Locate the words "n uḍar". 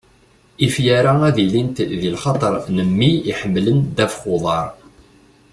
4.25-4.67